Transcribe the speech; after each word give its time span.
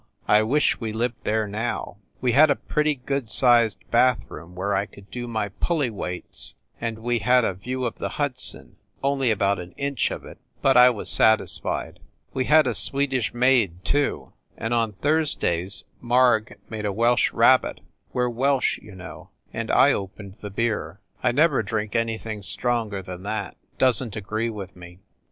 I 0.27 0.41
wish 0.41 0.79
we 0.79 0.91
lived 0.91 1.25
there 1.25 1.47
now! 1.47 1.97
We 2.21 2.31
had 2.31 2.49
a 2.49 2.55
pretty 2.55 2.95
good 2.95 3.29
sized 3.29 3.77
bath 3.91 4.17
room 4.29 4.55
where 4.55 4.73
I 4.75 4.87
could 4.87 5.11
do 5.11 5.27
my 5.27 5.49
pulley 5.49 5.91
weights, 5.91 6.55
and 6.81 6.97
we 6.97 7.19
had 7.19 7.45
a 7.45 7.53
view 7.53 7.85
of 7.85 7.99
the 7.99 8.09
Hudson 8.17 8.77
only 9.03 9.29
about 9.29 9.59
one 9.59 9.73
inch 9.73 10.09
of 10.09 10.25
it, 10.25 10.39
but 10.59 10.75
I 10.75 10.89
was 10.89 11.07
satisfied. 11.07 11.99
We 12.33 12.45
had 12.45 12.65
a 12.65 12.73
Swedish 12.73 13.35
maid, 13.35 13.85
too, 13.85 14.33
and 14.57 14.73
on 14.73 14.93
Thursdays 14.93 15.83
Marg 16.01 16.57
made 16.67 16.87
a 16.87 16.91
Welsh 16.91 17.31
rabbit, 17.31 17.79
we 18.11 18.23
re 18.23 18.27
Welsh, 18.27 18.79
you 18.79 18.95
know, 18.95 19.29
and 19.53 19.69
I 19.69 19.91
opened 19.93 20.37
the 20.41 20.49
beer. 20.49 20.99
I 21.21 21.31
never 21.31 21.61
drink 21.61 21.95
anything 21.95 22.41
stronger 22.41 23.03
than 23.03 23.21
that 23.21 23.55
Doesn 23.77 24.09
t 24.09 24.17
agree 24.17 24.49
with 24.49 24.75
me. 24.75 24.97